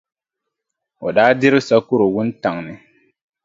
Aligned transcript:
O 1.05 1.07
daa 1.15 1.31
diri 1.41 1.59
sakɔro 1.67 2.05
wuntaŋ 2.13 2.55
ni. 2.67 2.73